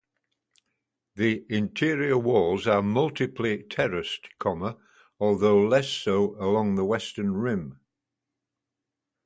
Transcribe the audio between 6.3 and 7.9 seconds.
along the western rim.